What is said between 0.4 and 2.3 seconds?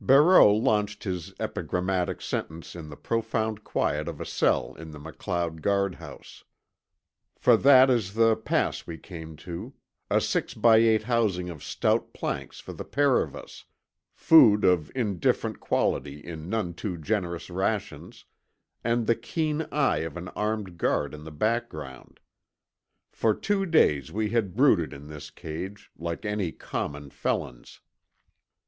launched this epigrammatic